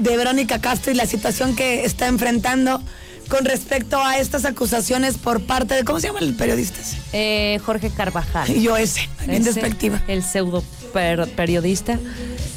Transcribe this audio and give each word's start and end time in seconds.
De 0.00 0.16
Verónica 0.16 0.60
Castro 0.60 0.92
y 0.92 0.94
la 0.94 1.06
situación 1.06 1.54
que 1.54 1.84
está 1.84 2.06
enfrentando 2.08 2.82
con 3.28 3.44
respecto 3.44 3.98
a 4.02 4.18
estas 4.18 4.44
acusaciones 4.44 5.16
por 5.16 5.40
parte 5.42 5.74
de, 5.74 5.84
¿cómo 5.84 6.00
se 6.00 6.08
llama 6.08 6.18
el 6.18 6.34
periodista? 6.34 6.80
Eh, 7.12 7.60
Jorge 7.64 7.90
Carvajal. 7.90 8.52
Yo 8.60 8.76
ese, 8.76 9.08
bien 9.26 9.44
despectiva. 9.44 10.02
El 10.08 10.24
pseudo 10.24 10.64
per- 10.92 11.28
periodista. 11.36 11.98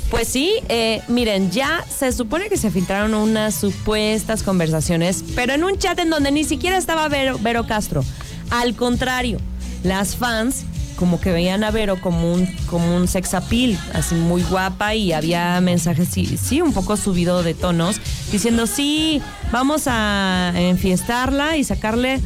Pues 0.09 0.27
sí, 0.27 0.53
eh, 0.69 1.01
miren, 1.07 1.51
ya 1.51 1.83
se 1.95 2.11
supone 2.11 2.47
que 2.49 2.57
se 2.57 2.71
filtraron 2.71 3.13
unas 3.13 3.55
supuestas 3.55 4.41
conversaciones, 4.43 5.23
pero 5.35 5.53
en 5.53 5.63
un 5.63 5.77
chat 5.77 5.97
en 5.99 6.09
donde 6.09 6.31
ni 6.31 6.43
siquiera 6.43 6.77
estaba 6.77 7.07
Vero, 7.07 7.37
Vero 7.39 7.65
Castro. 7.67 8.03
Al 8.49 8.75
contrario, 8.75 9.39
las 9.83 10.15
fans 10.15 10.63
como 10.95 11.19
que 11.19 11.31
veían 11.31 11.63
a 11.63 11.71
Vero 11.71 11.99
como 12.01 12.31
un, 12.33 12.45
como 12.67 12.95
un 12.95 13.07
sex 13.07 13.33
appeal, 13.33 13.77
así 13.93 14.15
muy 14.15 14.43
guapa 14.43 14.95
y 14.95 15.13
había 15.13 15.59
mensajes, 15.61 16.07
sí, 16.09 16.37
sí, 16.37 16.61
un 16.61 16.73
poco 16.73 16.97
subido 16.97 17.43
de 17.43 17.53
tonos, 17.53 17.97
diciendo, 18.31 18.67
sí, 18.67 19.21
vamos 19.51 19.83
a 19.87 20.51
enfiestarla 20.55 21.57
y 21.57 21.63
sacarle 21.63 22.19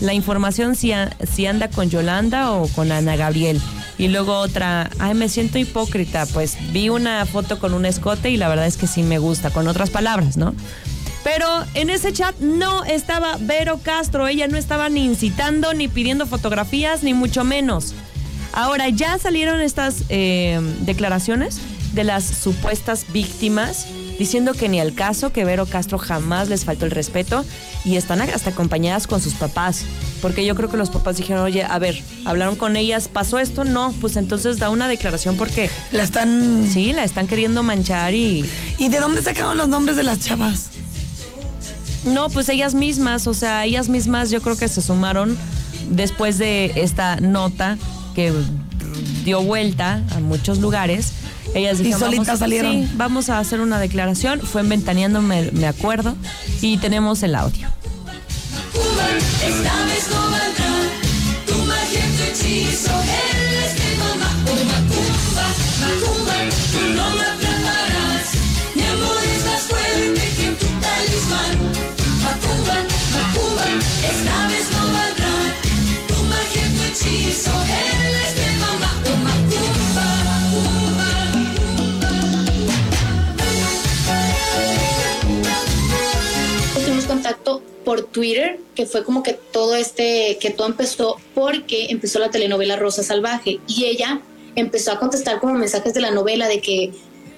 la 0.00 0.14
información 0.14 0.74
si, 0.74 0.92
a- 0.92 1.16
si 1.32 1.46
anda 1.46 1.68
con 1.68 1.88
Yolanda 1.90 2.52
o 2.52 2.66
con 2.68 2.90
Ana 2.92 3.16
Gabriel. 3.16 3.60
Y 3.98 4.08
luego 4.08 4.36
otra, 4.38 4.90
ay, 4.98 5.14
me 5.14 5.28
siento 5.28 5.58
hipócrita, 5.58 6.26
pues 6.26 6.56
vi 6.72 6.88
una 6.88 7.24
foto 7.26 7.58
con 7.58 7.74
un 7.74 7.84
escote 7.86 8.30
y 8.30 8.36
la 8.36 8.48
verdad 8.48 8.66
es 8.66 8.76
que 8.76 8.86
sí 8.86 9.02
me 9.02 9.18
gusta, 9.18 9.50
con 9.50 9.68
otras 9.68 9.90
palabras, 9.90 10.36
¿no? 10.36 10.54
Pero 11.22 11.46
en 11.74 11.88
ese 11.88 12.12
chat 12.12 12.36
no 12.40 12.82
estaba 12.84 13.36
Vero 13.38 13.78
Castro, 13.80 14.26
ella 14.26 14.48
no 14.48 14.56
estaba 14.56 14.88
ni 14.88 15.04
incitando, 15.04 15.72
ni 15.72 15.86
pidiendo 15.86 16.26
fotografías, 16.26 17.04
ni 17.04 17.14
mucho 17.14 17.44
menos. 17.44 17.94
Ahora 18.52 18.88
ya 18.88 19.18
salieron 19.18 19.60
estas 19.60 20.04
eh, 20.08 20.60
declaraciones 20.80 21.60
de 21.94 22.04
las 22.04 22.24
supuestas 22.24 23.06
víctimas 23.12 23.86
diciendo 24.18 24.52
que 24.52 24.68
ni 24.68 24.78
al 24.78 24.94
caso, 24.94 25.32
que 25.32 25.44
Vero 25.44 25.66
Castro 25.66 25.98
jamás 25.98 26.48
les 26.48 26.64
faltó 26.64 26.84
el 26.84 26.90
respeto 26.90 27.44
y 27.84 27.96
están 27.96 28.20
hasta 28.20 28.50
acompañadas 28.50 29.06
con 29.06 29.20
sus 29.20 29.34
papás. 29.34 29.84
Porque 30.20 30.44
yo 30.44 30.54
creo 30.54 30.70
que 30.70 30.76
los 30.76 30.90
papás 30.90 31.16
dijeron, 31.16 31.42
oye, 31.42 31.64
a 31.64 31.78
ver, 31.78 32.00
hablaron 32.24 32.56
con 32.56 32.76
ellas, 32.76 33.08
pasó 33.08 33.38
esto, 33.38 33.64
no, 33.64 33.92
pues 34.00 34.16
entonces 34.16 34.58
da 34.58 34.70
una 34.70 34.86
declaración 34.86 35.36
porque 35.36 35.70
La 35.90 36.04
están... 36.04 36.68
sí, 36.70 36.92
la 36.92 37.04
están 37.04 37.26
queriendo 37.26 37.62
manchar 37.62 38.14
y 38.14 38.48
¿Y 38.78 38.88
de 38.88 39.00
dónde 39.00 39.22
sacaron 39.22 39.56
los 39.56 39.68
nombres 39.68 39.96
de 39.96 40.02
las 40.04 40.20
chavas? 40.20 40.70
No, 42.04 42.28
pues 42.30 42.48
ellas 42.48 42.74
mismas, 42.74 43.26
o 43.26 43.34
sea, 43.34 43.64
ellas 43.64 43.88
mismas 43.88 44.30
yo 44.30 44.40
creo 44.42 44.56
que 44.56 44.68
se 44.68 44.82
sumaron 44.82 45.36
después 45.90 46.38
de 46.38 46.72
esta 46.76 47.16
nota 47.16 47.78
que 48.14 48.32
dio 49.24 49.42
vuelta 49.42 50.02
a 50.14 50.20
muchos 50.20 50.58
lugares. 50.58 51.12
Ellas 51.54 51.80
Y 51.80 51.84
dijeron, 51.84 52.00
solitas 52.00 52.26
vamos, 52.26 52.38
salieron. 52.40 52.72
Sí, 52.72 52.88
vamos 52.94 53.28
a 53.28 53.38
hacer 53.38 53.60
una 53.60 53.78
declaración. 53.78 54.40
Fue 54.40 54.62
en 54.62 54.68
Ventaneando, 54.68 55.20
me, 55.20 55.50
me 55.52 55.66
acuerdo, 55.66 56.14
y 56.60 56.78
tenemos 56.78 57.22
el 57.22 57.34
audio. 57.34 57.68
Macumba, 58.54 59.08
esta 59.44 59.84
vez 59.86 60.08
no 60.10 60.71
contacto 87.32 87.62
por 87.84 88.04
Twitter, 88.04 88.60
que 88.74 88.86
fue 88.86 89.04
como 89.04 89.22
que 89.22 89.32
todo 89.32 89.74
este, 89.74 90.38
que 90.40 90.50
todo 90.50 90.68
empezó 90.68 91.16
porque 91.34 91.86
empezó 91.90 92.18
la 92.18 92.30
telenovela 92.30 92.76
Rosa 92.76 93.02
Salvaje 93.02 93.58
y 93.66 93.84
ella 93.86 94.20
empezó 94.54 94.92
a 94.92 94.98
contestar 94.98 95.40
como 95.40 95.54
mensajes 95.54 95.94
de 95.94 96.00
la 96.00 96.10
novela 96.10 96.46
de 96.48 96.60
que 96.60 96.92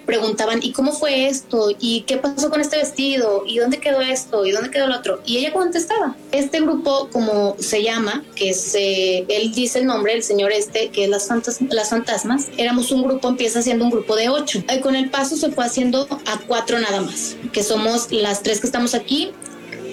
preguntaban, 0.05 0.61
¿y 0.63 0.73
cómo 0.73 0.93
fue 0.93 1.29
esto? 1.29 1.71
¿Y 1.79 2.03
qué 2.03 2.19
pasó 2.19 2.51
con 2.51 2.61
este 2.61 2.77
vestido? 2.77 3.45
¿Y 3.47 3.59
dónde 3.59 3.79
quedó 3.79 4.01
esto? 4.01 4.45
¿Y 4.45 4.53
dónde 4.53 4.71
quedó 4.71 4.87
lo 4.87 4.97
otro? 4.97 5.23
Y 5.25 5.39
ella 5.39 5.53
contestaba. 5.53 6.15
Este 6.31 6.61
grupo, 6.61 7.09
como 7.11 7.57
se 7.59 7.83
llama, 7.83 8.23
que 8.35 8.51
es, 8.51 8.75
eh, 8.75 9.25
él 9.29 9.53
dice 9.53 9.79
el 9.79 9.87
nombre, 9.87 10.13
el 10.13 10.23
señor 10.23 10.53
este, 10.53 10.91
que 10.91 11.05
es 11.05 11.11
las, 11.11 11.29
fantas 11.29 11.59
las 11.71 11.91
Fantasmas, 11.91 12.49
éramos 12.57 12.91
un 12.91 13.03
grupo, 13.03 13.29
empieza 13.29 13.63
siendo 13.63 13.85
un 13.85 13.91
grupo 13.91 14.17
de 14.17 14.29
ocho. 14.29 14.63
Y 14.75 14.81
con 14.81 14.95
el 14.95 15.11
paso 15.11 15.37
se 15.37 15.51
fue 15.51 15.65
haciendo 15.65 16.07
a 16.27 16.39
cuatro 16.47 16.79
nada 16.79 17.01
más, 17.01 17.37
que 17.53 17.63
somos 17.63 18.13
las 18.13 18.43
tres 18.43 18.61
que 18.61 18.67
estamos 18.67 18.95
aquí, 18.95 19.33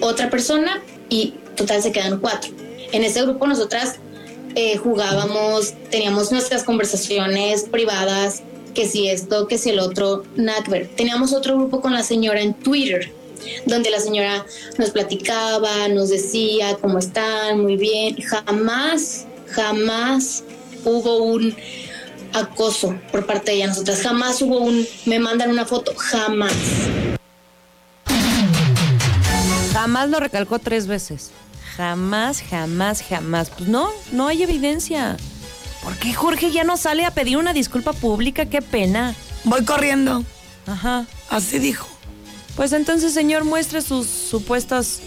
otra 0.02 0.28
persona 0.28 0.82
y 1.08 1.34
total 1.56 1.82
se 1.82 1.92
quedan 1.92 2.20
cuatro. 2.20 2.50
En 2.92 3.04
ese 3.04 3.22
grupo 3.22 3.46
nosotras 3.46 3.96
eh, 4.54 4.76
jugábamos, 4.76 5.72
teníamos 5.90 6.30
nuestras 6.30 6.64
conversaciones 6.64 7.62
privadas, 7.62 8.42
que 8.74 8.86
si 8.86 9.08
esto, 9.08 9.46
que 9.48 9.58
si 9.58 9.70
el 9.70 9.78
otro, 9.78 10.24
nada. 10.36 10.62
Teníamos 10.96 11.32
otro 11.32 11.56
grupo 11.56 11.80
con 11.80 11.92
la 11.92 12.02
señora 12.02 12.40
en 12.40 12.54
Twitter, 12.54 13.12
donde 13.66 13.90
la 13.90 14.00
señora 14.00 14.44
nos 14.78 14.90
platicaba, 14.90 15.88
nos 15.88 16.10
decía 16.10 16.76
cómo 16.80 16.98
están, 16.98 17.60
muy 17.60 17.76
bien. 17.76 18.16
Jamás, 18.16 19.26
jamás 19.48 20.44
hubo 20.84 21.22
un 21.22 21.54
acoso 22.32 22.98
por 23.10 23.26
parte 23.26 23.52
de 23.52 23.58
ella, 23.58 23.66
nosotras. 23.68 24.00
Jamás 24.02 24.40
hubo 24.42 24.58
un, 24.58 24.86
me 25.06 25.18
mandan 25.18 25.50
una 25.50 25.64
foto, 25.64 25.94
jamás. 25.96 26.52
Jamás 29.82 30.08
lo 30.10 30.20
recalcó 30.20 30.60
tres 30.60 30.86
veces. 30.86 31.32
Jamás, 31.76 32.40
jamás, 32.40 33.02
jamás. 33.02 33.50
Pues 33.50 33.68
no, 33.68 33.88
no 34.12 34.28
hay 34.28 34.44
evidencia. 34.44 35.16
¿Por 35.82 35.96
qué 35.96 36.14
Jorge 36.14 36.52
ya 36.52 36.62
no 36.62 36.76
sale 36.76 37.04
a 37.04 37.10
pedir 37.10 37.36
una 37.36 37.52
disculpa 37.52 37.92
pública? 37.92 38.46
Qué 38.46 38.62
pena. 38.62 39.16
Voy 39.42 39.64
corriendo. 39.64 40.24
Ajá. 40.68 41.06
Así 41.28 41.58
dijo. 41.58 41.88
Pues 42.54 42.72
entonces, 42.72 43.12
señor, 43.12 43.42
muestre 43.42 43.82
sus 43.82 44.06
supuestas 44.06 45.00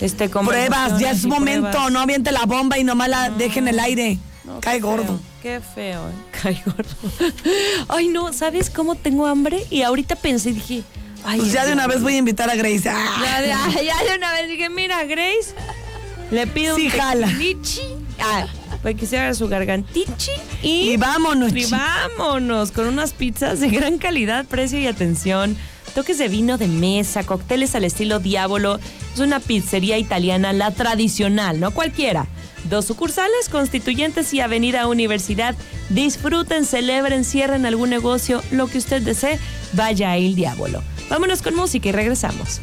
este, 0.00 0.28
Pruebas, 0.28 1.00
ya 1.00 1.10
es 1.10 1.24
y 1.24 1.26
momento. 1.26 1.70
pruebas. 1.72 1.90
No 1.92 1.98
aviente 1.98 2.30
la 2.30 2.46
bomba 2.46 2.78
y 2.78 2.84
nomás 2.84 3.08
la 3.08 3.30
deje 3.30 3.58
en 3.58 3.66
el 3.66 3.80
aire. 3.80 4.18
No, 4.44 4.60
Cae 4.60 4.78
feo, 4.78 4.90
gordo. 4.90 5.18
Qué 5.42 5.60
feo, 5.60 6.08
¿eh? 6.08 6.12
Cae 6.40 6.62
gordo. 6.64 7.32
Ay, 7.88 8.06
no, 8.06 8.32
¿sabes 8.32 8.70
cómo 8.70 8.94
tengo 8.94 9.26
hambre? 9.26 9.66
Y 9.70 9.82
ahorita 9.82 10.14
pensé, 10.14 10.52
dije, 10.52 10.84
ay. 11.24 11.40
Pues 11.40 11.52
ya 11.52 11.64
de 11.64 11.72
una 11.72 11.86
vez 11.86 12.02
voy 12.02 12.14
a 12.14 12.18
invitar 12.18 12.48
a 12.50 12.54
Grace. 12.54 12.88
Ah, 12.88 13.22
Ya 13.22 13.40
de, 13.42 13.52
ay, 13.52 13.86
ya 13.86 14.04
de 14.10 14.16
una 14.18 14.32
vez 14.32 14.48
dije, 14.48 14.68
mira, 14.70 15.04
Grace, 15.04 15.54
le 16.30 16.46
pido 16.46 16.76
Sí, 16.76 16.86
un 16.86 16.90
jala. 16.92 17.28
Ah, 18.20 18.46
para 18.82 18.94
que 18.94 19.06
se 19.06 19.18
haga 19.18 19.34
su 19.34 19.48
gargantichi. 19.48 20.30
Y, 20.62 20.90
Y 20.92 20.96
vámonos, 20.96 21.52
Y 21.54 21.64
vámonos, 21.66 22.70
con 22.70 22.86
unas 22.86 23.12
pizzas 23.12 23.60
de 23.60 23.68
gran 23.70 23.98
calidad, 23.98 24.44
precio 24.46 24.78
y 24.78 24.86
atención. 24.86 25.56
Toques 25.94 26.18
de 26.18 26.28
vino 26.28 26.58
de 26.58 26.66
mesa, 26.66 27.22
cócteles 27.24 27.74
al 27.74 27.84
estilo 27.84 28.18
Diabolo. 28.18 28.80
Es 29.14 29.20
una 29.20 29.38
pizzería 29.40 29.96
italiana, 29.96 30.52
la 30.52 30.72
tradicional, 30.72 31.60
no 31.60 31.70
cualquiera. 31.70 32.26
Dos 32.64 32.86
sucursales, 32.86 33.48
Constituyentes 33.50 34.32
y 34.34 34.40
Avenida 34.40 34.86
Universidad. 34.88 35.54
Disfruten, 35.90 36.64
celebren, 36.64 37.24
cierren 37.24 37.64
algún 37.66 37.90
negocio, 37.90 38.42
lo 38.50 38.66
que 38.66 38.78
usted 38.78 39.02
desee, 39.02 39.38
vaya 39.74 40.10
a 40.12 40.16
El 40.16 40.34
Diablo. 40.34 40.82
Vámonos 41.08 41.42
con 41.42 41.54
música 41.54 41.88
y 41.88 41.92
regresamos. 41.92 42.60